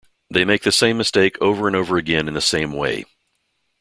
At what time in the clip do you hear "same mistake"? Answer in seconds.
0.71-1.37